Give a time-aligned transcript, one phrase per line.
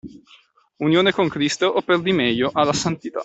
[0.77, 3.19] Unione con Cristo o, per dir meglio, alla santità